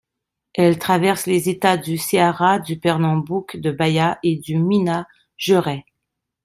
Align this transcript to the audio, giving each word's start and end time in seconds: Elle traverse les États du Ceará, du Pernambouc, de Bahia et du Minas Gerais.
Elle 0.55 0.79
traverse 0.79 1.27
les 1.27 1.47
États 1.47 1.77
du 1.77 1.99
Ceará, 1.99 2.57
du 2.57 2.79
Pernambouc, 2.79 3.57
de 3.57 3.69
Bahia 3.69 4.17
et 4.23 4.35
du 4.35 4.57
Minas 4.57 5.05
Gerais. 5.37 5.85